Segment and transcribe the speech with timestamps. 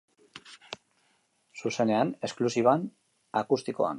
[1.61, 2.87] Zuzenean, esklusiban,
[3.43, 3.89] akustikoan.